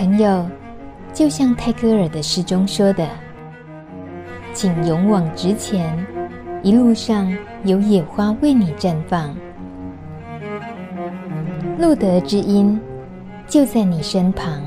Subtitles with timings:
[0.00, 0.48] 朋友，
[1.12, 3.06] 就像泰戈尔的诗中说的
[4.54, 5.94] ：“请勇往直前，
[6.62, 7.30] 一路上
[7.64, 9.36] 有野花为你绽放。”
[11.78, 12.80] 路德之音
[13.46, 14.62] 就在你身旁。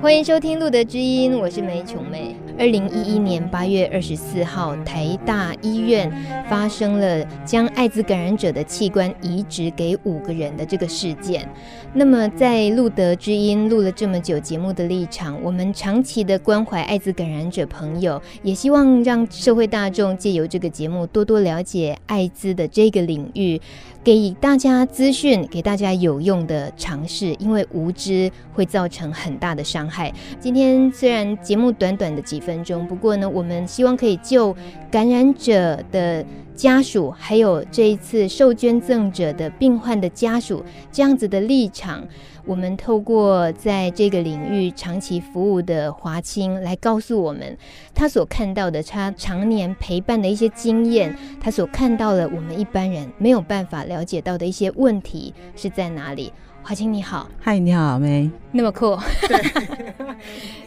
[0.00, 2.34] 欢迎收听《路德之音》，我是梅琼梅。
[2.58, 6.10] 二零一一年八月二十四号，台大医院
[6.48, 11.46] 发生了将艾滋感染者的器官移植给五个人的这个事件。
[11.92, 23.60] 那么，在路德知音录了这么久节目的立场，我们长期的关怀艾滋感染者朋友，也希望让社会大众借由这个节目多多了解艾滋的这个领域，
[24.02, 30.12] 给大家资讯，给大家有用的尝试，因为无知会造成很大的伤害。
[30.40, 34.54] 今天虽然节目短短的几分钟，不过呢，我们希望可以就
[34.88, 36.24] 感染者的
[36.54, 42.06] 家属，还有这一次受捐赠者的病患的家属这样子的立场，
[42.44, 47.58] 我们透过在这个领域长期服务的华清来告诉我们
[47.92, 56.32] 他所看到的，他常年陪伴的一些经验，他所看到的我们一般人没有办法了解到的一些问题是在哪里。
[56.68, 58.98] 华清你好，嗨，你好，梅，那么酷。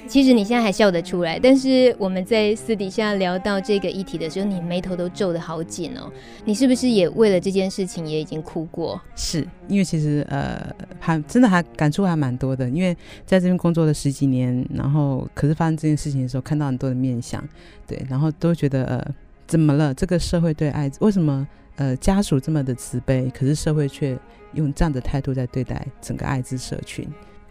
[0.07, 6.09] 其实你现在还笑得出来，但是我们在私底下聊到这个议题的时候，你眉头都皱得好紧哦。
[6.45, 8.99] 你是不是也为了这件事情也已经哭过？
[9.13, 17.43] 是因为其实呃，还真的还感触还蛮多的，因为在这边工作了十几年，然后可是发生这件事情的时候，看到很多的面相，
[17.85, 19.05] 对，然后都觉得呃，
[19.45, 19.93] 怎么了？
[19.93, 21.45] 这个社会对爱，为什么
[21.79, 24.17] 呃家属这么的慈悲，可是社会却
[24.53, 27.07] 用这样的态度在对待整个艾滋社群，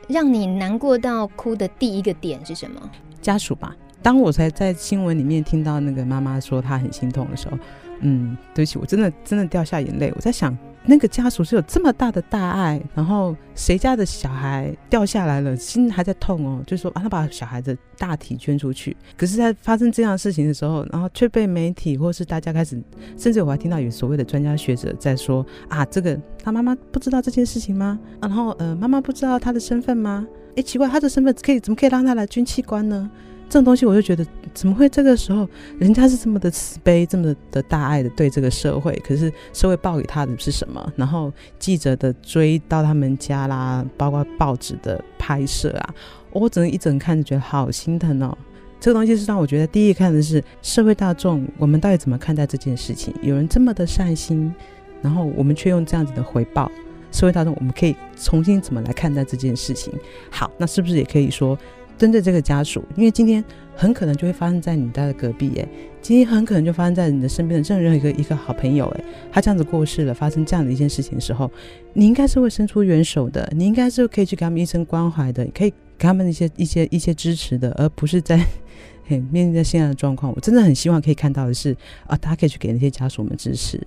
[0.07, 2.91] 让你难过到哭的第一个点是什么？
[3.23, 3.75] 家属吧。
[4.03, 7.59] 当我才在新闻里面听到那个妈妈说她很心痛的时候，
[8.01, 10.13] 嗯，对不起，我真的真的掉下眼泪。
[10.15, 10.57] 我在想。
[10.91, 18.97] 那个家属是有这么大的大爱，然后谁家的小孩掉下来了，心还在痛哦，就说啊，他把小孩的大体捐出去。
[19.15, 22.83] 可是，在发生这样的事情的时候，然后却被媒体或是大家开始，
[23.19, 27.99] 甚至我还听到有所谓的专家学者在说啊，这个他妈妈不知道这件事情吗？
[28.23, 30.27] 然后呃，妈妈不知道他的身份吗？
[30.57, 33.11] 哎，奇怪，他的身份可以怎么可以让他来捐器官呢？
[33.49, 35.49] 这种东西，我就觉得怎么会这个时候，
[35.79, 40.93] 人家是这么的慈悲，这么的大爱的对这个社会，可是社会报给他的是什么？
[40.97, 45.95] 然后记者的追到他们家啦，包括报纸的拍摄啊，
[46.31, 48.37] 我整个一整看就觉得好心疼哦。
[48.79, 53.15] 这个东西是让我觉得第一看的是社会大众，我们到底怎么看待这件事情？
[53.23, 54.55] 有人这么的善心，
[55.01, 56.71] 然后我们却用这样子的回报，
[57.11, 59.93] 社会大众我们可以重新怎么来看待这件事情？
[60.31, 61.59] 好，那是不是也可以说？
[61.99, 63.45] 针对这个家属，因为今天
[63.75, 65.69] 很可能就会发生在你家的隔壁，哎，
[66.01, 71.51] 今天很可能就发生在你的身边的任何一个一个好朋友，哎，他这样子过世了，发生这样的一件事情的时候，
[71.93, 78.39] 你应该是会伸出援手的，你应该是可以去给他们一生关怀的，可以给他们一些一些一些支持的，而不是在
[79.05, 81.77] 嘿面对现在的状况，我真的很希望可以看到的是
[82.07, 83.81] 啊，大家可以去给那些家属们支持。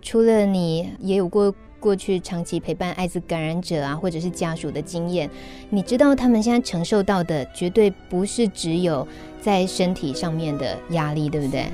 [0.00, 1.54] 除了你也有过。
[1.80, 5.28] 过去长期陪伴艾滋感染者啊，或者是家属的经验，
[5.70, 9.06] 你知道他们现在承受到的绝对不是只有
[9.40, 11.66] 在身体上面的压力，对不对？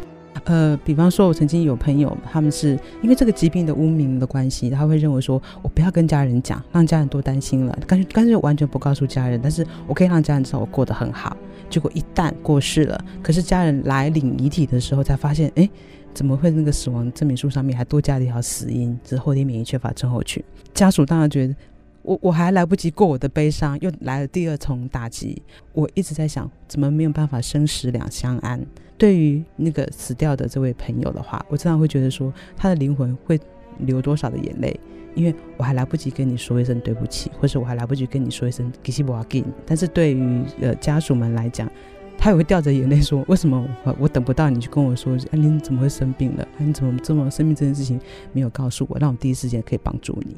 [0.44, 11.34] 呃，比方说，我曾经有朋友，他们是因为这个疾病的污名的关系，他会认为说，我不要跟家人讲，让家人多担心了，干脆干脆完全不告诉家人，但是我可以让家人知道我过得很好。
[11.70, 15.68] 结果一旦过世了，可是家人来领遗体的时候，才发现，哎。
[16.14, 20.42] 怎么会那个死亡证明书上面还多加了一条死因，是后天免疫缺乏症候群？
[20.72, 21.54] 家属当然觉得
[22.02, 25.42] 我我还来不及过我的悲伤，又来了第二重打击。
[25.72, 28.64] 我一直在想，怎么没有办法生死两相安？
[28.96, 33.38] 对于那个死掉的这位朋友的话，我经常会觉得说，他的灵魂会
[33.80, 34.78] 流多少的眼泪？
[35.16, 39.44] 因为我还来不及跟你说一声对不起，或者我还来不及跟你说一声吉西布阿金。
[39.64, 41.70] 但是对于呃家属们来讲，
[42.16, 45.14] 他也会掉着眼泪说：“为什么我我等不到你去跟我说？
[45.30, 46.48] 哎，你怎么会生病了？
[46.58, 48.00] 哎，你怎么这么生病这件事情
[48.32, 50.34] 没有告诉我，让我第一时间可以帮助你？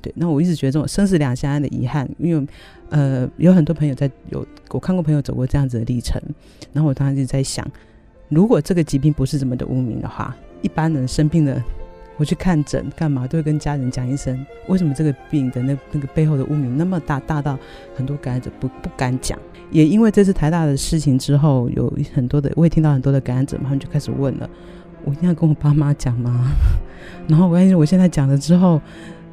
[0.00, 2.46] 对，那我一直觉得这种生死两相安的遗憾，因为
[2.90, 6.20] 呃有很多朋友在有我看过朋友走过这样子的历程，
[6.72, 7.66] 然后我当时就在想，
[8.28, 11.62] 如果这个疾病不是这么的无名的话，一般人生病了。”
[12.20, 17.58] 我去看诊干嘛都会跟家人讲一声，为什么这个病的那那个背后的污名那么大，大到
[17.96, 19.38] 很多感染者不不敢讲。
[19.70, 24.50] 也因为这次台大的事情之后，有很多的我也听到很多的感染者，他们就开始问了：
[25.02, 26.52] 我一定要跟我爸妈讲吗？
[27.26, 28.78] 然后我发现我现在讲了之后，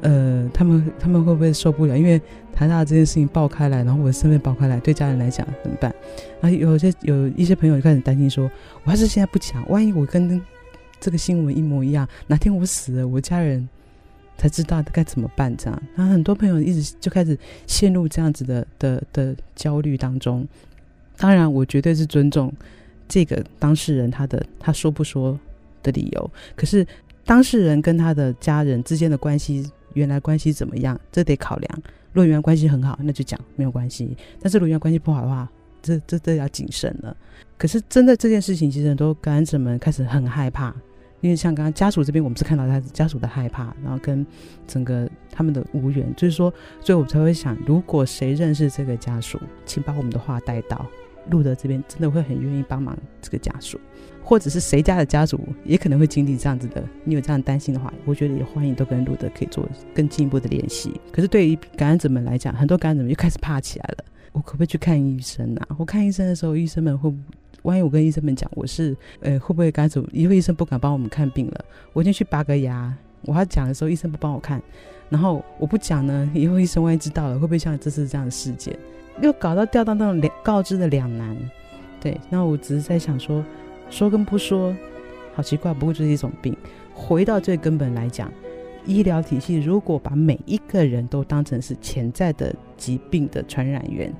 [0.00, 1.98] 呃，他们他们会不会受不了？
[1.98, 2.18] 因为
[2.54, 5.94] 台大这件事情爆开来，然后我的身份爆开来，对家人来讲怎么办？
[6.40, 8.50] 然后有些有一些朋友就开始担心说：
[8.84, 10.40] 我要是现在不讲，万一我跟
[11.00, 13.68] 这个新闻一模一样，哪天我死了，我家人
[14.36, 15.56] 才知道该怎么办。
[15.56, 20.46] 这样，然后很多朋友一直就开始陷入这样子的的的焦虑当中。
[21.16, 22.52] 当然，我绝对是尊重
[23.08, 25.38] 这个当事人他的他说不说
[25.82, 26.30] 的理由。
[26.54, 26.86] 可是，
[27.24, 31.82] 当事人跟他的家人之间的关系，原来关系怎么样，这得考量。
[32.12, 34.06] 如果原来关系很好，那就讲没有关系；
[34.40, 35.50] 但是如果原来关系不好的话，
[35.82, 37.16] 这这这要谨慎了。
[37.56, 40.74] 可是，真的这件事情，其实很多感染者们开始很害怕，
[41.20, 44.24] 因为像刚刚家属这边，我们是看到他家属的害怕，然后跟
[44.66, 50.86] 整个他们的无缘，就是说，所以我才会想，如果谁认识这个家属，请把我们的话带到
[51.30, 53.78] 路德这边，真的会很愿意帮忙这个家属，
[54.22, 61.00] 或者是谁家的家属也可能会经历这样子的，你有这样担心的话，我觉得也欢迎都跟路德可以做更进一步的联系。
[61.10, 64.04] 可是对于感染者们来讲，很多感染者们又开始怕起来了。
[64.32, 65.66] 我可不可以去看医生啊？
[65.78, 67.12] 我看医生的时候，医生们会，
[67.62, 70.04] 万一我跟医生们讲我是，呃，会不会赶走？
[70.12, 71.64] 因为医生不敢帮我们看病了。
[71.92, 74.62] 我先去拔个牙，我要讲的时候，医生不帮我看，
[75.08, 78.78] 然后我不讲呢， 以后医生万一知道了，会不会像这次这样的事件，
[79.20, 81.36] 又搞到掉到那种两告知的两难？
[82.00, 83.44] 对，那我只是在想说，
[83.90, 84.74] 说跟不说，
[85.34, 85.74] 好奇怪。
[85.74, 86.56] 不过就是一种病。
[86.94, 88.32] 回到最根本来讲。
[88.86, 94.10] 医疗体系如果把每一个人都当成是潜在的疾病的传染源，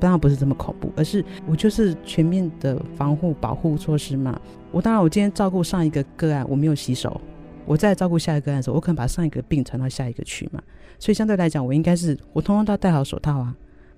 [0.00, 4.40] 当然不是这么恐怖，而是我就是全面的防护保护措施嘛。
[4.72, 7.20] 我当然我今天照顾上一个个案，我没有洗手，
[7.66, 10.62] 我再照顾下一个个案的时候，我可能把上一个病传到下一个去嘛。
[10.98, 13.54] 所以相对来讲，我应该是我通通都要戴好手套啊，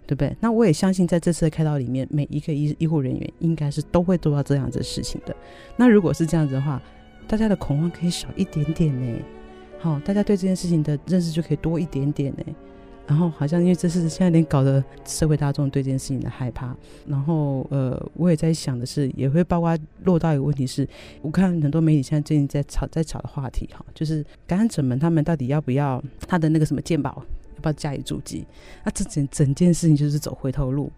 [0.06, 0.36] 对不对？
[0.40, 5.34] 那我也相信在这次的开刀里面，每一个医医护人员应该是都会做到这样子的事情的。
[5.76, 6.80] 那如果是这样子的话，
[7.26, 9.18] 大家的恐慌可以少一点点呢。
[9.78, 12.44] 好，大家对这件事情的认识就可以多一点点呢。
[13.12, 16.74] 然后好像因为这是现在连搞得社会大众对这件事情的害怕。
[17.06, 20.88] 然后呃，我也在想的是，也会包括落到一个问题是，
[21.20, 27.10] 我看很多媒体现在最近在吵在吵的话题哈，就是感染者们他们到底要不要他的那个什么健保，
[27.56, 28.46] 要不要加以注记？
[28.82, 30.90] 那这整整件事情就是走回头路。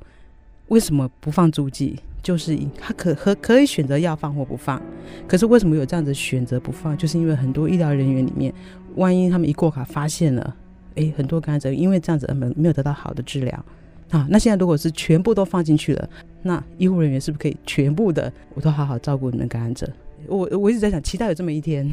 [0.69, 1.99] 为什么不放注记？
[2.22, 4.81] 就是他可可可以选择要放或不放，
[5.26, 6.96] 可是为什么有这样子选择不放？
[6.96, 8.55] 就是因为很多医疗人员里面，
[8.94, 10.56] 万一他们一过卡发现了，
[10.96, 13.64] 诶，很多感染者因为这样子而没没有得到好的治疗
[14.11, 14.26] 啊。
[14.31, 16.08] 那现在如果是全部都放进去了，
[16.43, 19.91] 那医护人员是不是可以全部的我都好好照顾你们感染者？
[20.26, 21.87] 我我一直在想，期待有这么一天，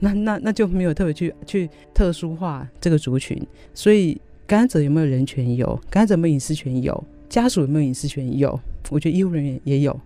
[0.00, 3.40] 那那那就没有特别去去特殊化这个族群。
[3.74, 5.54] 所以感染者有没有人权？
[5.54, 6.82] 有，感染者有没有隐私权？
[6.82, 7.04] 有。
[7.28, 8.38] 家属有没有隐私权？
[8.38, 8.58] 有，
[8.88, 10.00] 我觉得医护人员也有。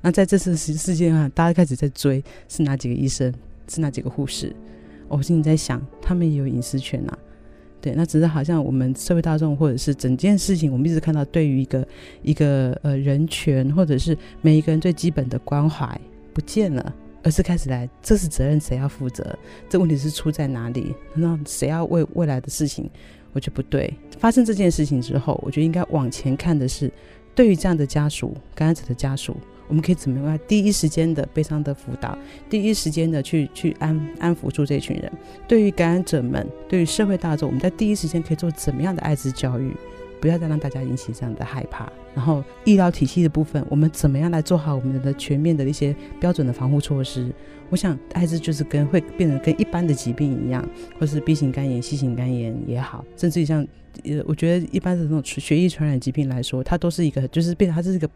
[0.00, 3.30] 那在这次事事件上，大家开始在追是哪几个医生，
[3.68, 4.56] 是哪几个护士？
[5.06, 7.18] 我心里在想，他们也有隐私权啊。
[7.82, 11.86] 对，那只是好像我们社会大众或者是整件事情，我们一直看到对于一个
[12.22, 16.00] 一个呃人权或者是每一个人最基本的关怀
[16.32, 16.94] 不见了，
[17.24, 19.36] 而是开始来，这是责任谁要负责？
[19.68, 20.94] 这问题是出在哪里？
[21.12, 22.88] 那谁要为未来的事情？
[23.32, 23.92] 我觉得不对。
[24.16, 26.88] 发生这件事情之后，我觉得应该往前看的是，
[27.34, 29.36] 对于这样的家属、感染者的家属，
[29.72, 32.16] 我们可以怎么样第一时间的悲伤的辅导，
[32.50, 35.10] 第一时间的去去安安抚住这群人。
[35.48, 39.74] 对于感染者们，对于社会大众，我们在第一时间可以做怎么样的艾滋教育？
[40.20, 41.90] 不要再让大家引起这样的害怕。
[42.14, 47.32] 然后医疗体系的部分，我们怎么样来做好我们的全面的一些标准的防护措施？
[47.70, 50.62] 我想艾滋就是跟会变成跟一般的疾病一样，
[51.00, 53.66] 或是 B 型肝炎、C 型肝炎也好，甚至于像
[54.04, 58.08] 呃，我觉得一般的这种血液传染疾病来说，它都是一个就是变它是一个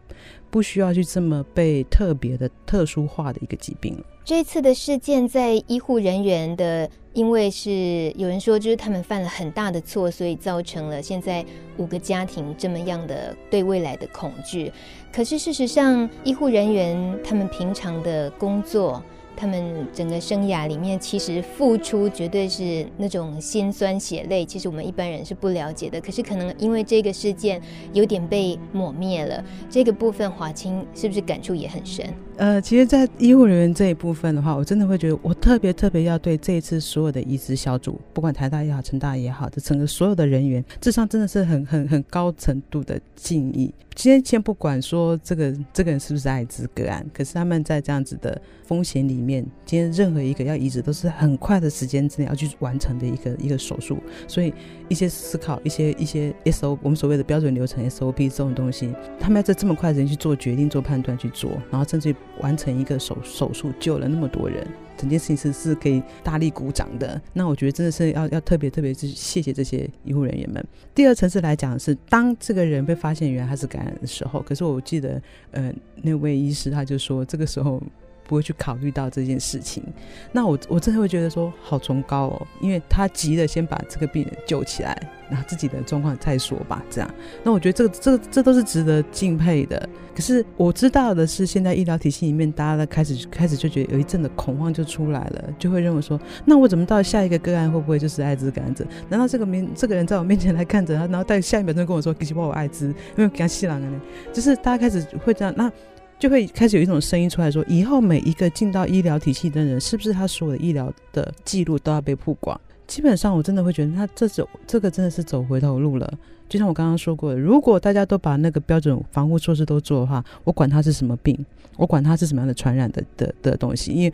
[0.49, 3.97] 不需要去这么被特别的特殊化的一个疾病。
[4.25, 6.89] 这次的事件在医护人员的。
[7.13, 11.43] 因为是有人说，就是他们犯了很大的错，所以造成了现在
[11.77, 14.71] 五个家庭这么样的对未来的恐惧。
[15.11, 19.03] 可是事实上，医护人员他们平常的工作。
[19.37, 26.01] 他们整个生涯里面，其实付出绝对是那种心酸血泪，其实我们一般人是不了解的。
[26.01, 27.61] 可是可能因为这个事件
[27.93, 32.11] 有点被抹灭了，这个部分华清是不是感触也很深？
[32.37, 43.73] 呃，其实，在医护人员这一部分的话，我真的会觉得，我特别特别要对这一次所有的移植小组，不管台大也好，成大也好，这整个所有的人员，智商真的是很很很高程度的敬意。
[43.95, 54.53] 今天先不管说这个这个人是不是艾滋个案，可是他们在这样子的风险里面，今天任何一个要移植都是很快的时间之内要去完成的一个一个手术，所以
[54.87, 64.65] 一些思考，一些一些 SO 我们所谓的标准流程 SOP 这种东西，他们要在这么快的时间去做决定、做判断去做，然后甚至于完成一个手手术，救了那么多人。
[64.97, 70.65] 整件事情是是可以大力鼓掌的，那我觉得真的是要要特别特别去谢谢这些医护人员们。
[70.95, 77.79] 第二层次来讲是，当这个人被发现原来他是感染的时候，可是我记得，呃，那位医师他就说，这个时候
[78.27, 79.83] 不会去考虑到这件事情。
[80.31, 84.95] 那我我真的会觉得说好崇高哦，因为他急着先把这个病人救起来，
[85.29, 86.83] 然后自己的状况再说吧。
[86.89, 87.09] 这样，
[87.43, 89.89] 那我觉得这个这个这都是值得敬佩的。
[90.13, 98.83] 可是我知道的是，现在医疗体系里面，大家的开始开始就觉得有一阵的恐慌就出来了，就会认为说，那我怎么到下一个个案会不会就是艾滋感染者？
[99.09, 104.01] 难道这个面这个人在我面前来看着他，然后在下一秒钟跟我说，其实我艾滋，因为给他吸了呢？
[104.33, 105.71] 就是大家开始会这样，那。
[106.19, 112.59] 就会开始有一种声音出来说，以后每一个进到医疗体系的人，是不是他所有的医疗的记录都要被曝光？
[112.87, 116.11] 基本上，我真的会觉得，他这走这个真的是走回头路了。
[116.49, 121.37] 就像我刚刚说过的，如果大家都把那个标准防护措施都做的话，我管他是什么病，
[121.75, 124.13] 我管他是什么样的传染的的的东西，因为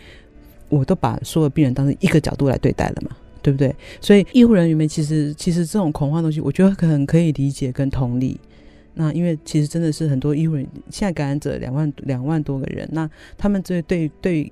[0.69, 3.73] 我都把所有病人当成一个角度来对待了嘛，对不对？
[4.01, 8.39] 所以医护人员们其实其实这种恐慌的东西，我觉得很可以理解跟同理。
[8.95, 14.51] 那因为其实真的是很多医护人员，现在感染者两万两万多个人，那他们这对对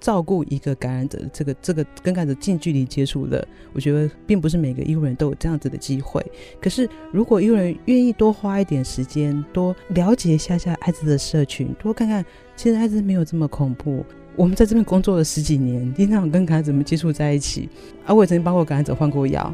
[0.00, 6.24] 照顾一个感染者这个这个跟感染者近距离接触的，我觉得并不是每个医护人员都有这样子的机会。
[6.60, 14.04] 可是如果医护人员愿意多花一点时间，多了解一下下艾滋的社群，多看看，其实艾滋没有这么恐怖。
[14.36, 17.68] 我们在这边工作了十几年，经常跟感染者们接触在一起，
[18.06, 19.52] 啊我也曾经帮过感染者换过药，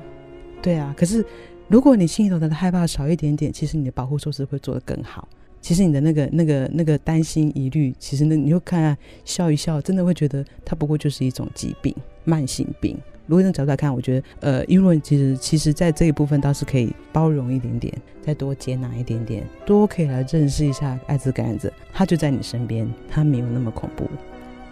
[0.60, 1.24] 对啊，可是。
[1.68, 5.26] 如果你心里头的害怕少一点点，其实你的保护措施会做得更好。
[5.60, 11.94] 其实你的那个、那个、那个担心疑虑，其实那你就看啊，笑一笑，真的会觉得它不过就是一种疾病，
[12.24, 12.98] 慢性病。
[13.26, 17.90] 如果从角度来看，我觉得，呃，因为其实其实在这一部分倒是可以包容一点点，
[18.20, 24.04] 再多接纳一点点，多可以来认识一下艾滋感染者，他就在你身边，他没有那么恐怖。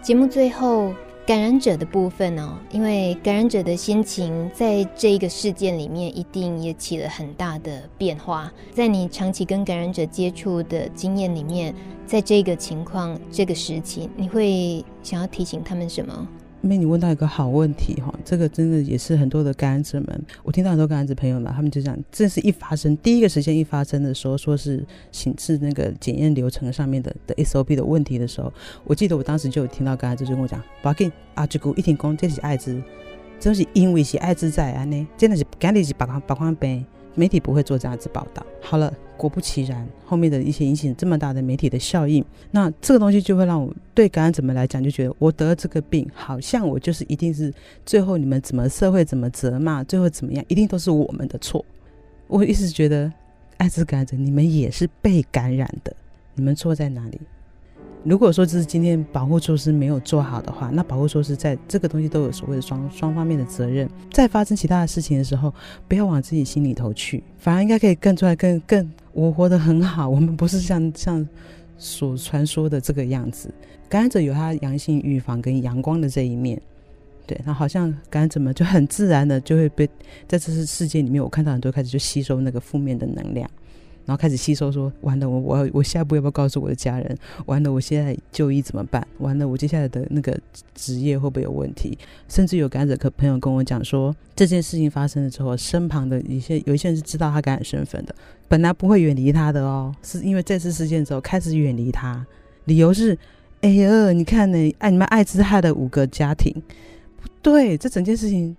[0.03, 0.93] 节目最后。
[1.25, 8.51] 感染者的部分哦，因为感染者的心情在这一个事件里面一定也起了很大的变化。
[8.73, 11.73] 在你长期跟感染者接触的经验里面，
[12.05, 16.27] 在这个情况、这个时期，你会想要提醒他们什么？
[16.63, 28.51] 因为你问到一个好问题哈，这个真的也是很多的感染者们，我听到很多感染者朋友们，他们就讲，这是一发生第一个时间一发生的时候，说是行是那个检验流程上面的的 SOP 的问题的时候，
[28.85, 32.81] 我记得我当时就有听到感染者就跟我讲，不要紧啊，这个一听讲这是艾滋，
[33.41, 36.85] 这是因为是艾滋在安呢，真的是赶紧是把把关病。
[37.15, 38.45] 媒体不会做这样子报道。
[38.61, 47.53] 好了，果不其然，后面的一些引起这么大的媒体的效应，那这个东西就会让我对感染者们来讲，就觉得我得了这个病，好像我就是一定是
[47.85, 51.63] 最后你们怎么社会怎么责骂，最后怎么样，一定都是我们的错。
[52.27, 53.11] 我一直觉得，
[53.57, 55.95] 艾滋感染者你们也是被感染的，
[56.35, 57.19] 你们错在哪里？
[58.03, 63.89] 如果说这是今天保护措施没有做好的话，那保护措施在这个东西都有所谓的双双方面的责任。
[64.11, 65.53] 在发生其他的事情的时候，
[65.87, 70.09] 不要往自己心里头去，反而应该可以更出来，更更我活得很好。
[70.09, 71.25] 我们不是像像
[71.77, 73.53] 所传说的这个样子。
[73.87, 76.61] 感染者有他阳性预防跟阳光的这一面，
[77.25, 79.87] 对，那好像感染者们就很自然的就会被
[80.27, 83.49] 在这次事件里面，我看到很多开始就吸收那个负面的能量。
[84.05, 87.17] 然后开始吸收说，完了，我我我下一步要不要告诉我的家人？
[87.45, 89.05] 完了，我现在就医怎么办？
[89.19, 90.37] 完了，我接下来的那个
[90.75, 91.97] 职业会不会有问题？
[92.27, 98.13] 甚至有感染者朋友跟我讲说，这件事情发生了之后，身旁的一些有一些人是知道他感染身份的，
[98.47, 102.25] 本来不会远离他的哦，是因为这次事件之后开始远离他，
[102.65, 103.17] 理由是，
[103.61, 106.53] 哎呀，你看呢，哎，你们艾滋害了五个家庭，
[107.21, 108.55] 不对，这整件事情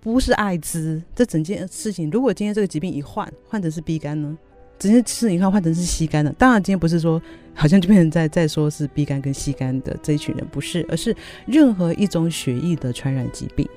[0.00, 4.36] 不是艾滋，这整件事情，如果今天这个疾病一换，换成是 B 肝呢？
[4.80, 6.32] 直接吃，你看换成是吸干的。
[6.32, 7.20] 当然，今天不是说
[7.54, 11.14] 好像就变成在在说是 B 肝跟吸肝的这一群人，不是，而是
[11.46, 13.68] 任何一种血液的传染疾病。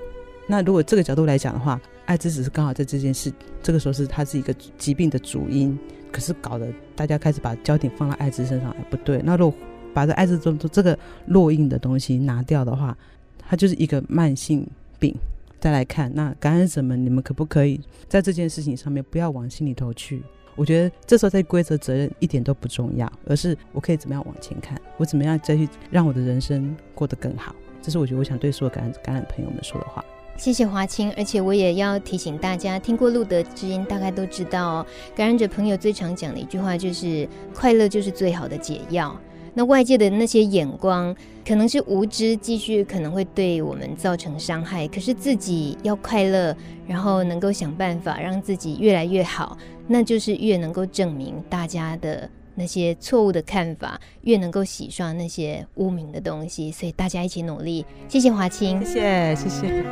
[0.48, 3.32] 那如果这个角度来讲的话，艾滋只是刚好在这件事
[3.62, 5.78] 这个时候是它是一个疾病的主因，
[6.10, 9.22] 可是搞得大家开始把焦点放到艾滋身上，哎，不对。
[9.26, 9.60] 那如果
[9.94, 12.98] 把这艾滋中这个落印的东西拿掉的话，
[13.40, 14.66] 它就是一个慢性
[15.00, 15.14] 病。
[15.60, 20.24] 再来看，那感染者们，你们可不可以在这件事情上面不要往心里头去？
[20.56, 27.56] 我觉得这时候在规则责任一点都不重要，而是我可以怎么样往前看，我怎么样再去让我的人生过得更好。
[27.82, 30.04] 这是我觉得我想对所有感染感染朋友们说的话。
[30.36, 39.16] 谢谢华清，而且我也要提醒大家，听过路德之音大概都知道哦，感染者朋友最常讲的一句话就是“快乐就是最好的解药”。
[39.54, 41.16] 那外界的那些眼光，
[41.48, 44.88] 可能是无知，继续可能会对我们造成伤害。
[44.88, 46.56] 可是自己要快乐，
[46.88, 49.58] 然后能够想办法让自己越来越好，
[49.88, 56.72] 那就是越能够证明大家的那些错误的看法，越能够洗刷那些污名的东西。
[56.72, 57.86] 所以大家一起努力。
[58.08, 59.86] 谢谢华清，谢谢谢谢。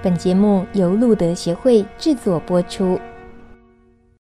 [0.00, 3.00] 本节目由路德协会制作播出。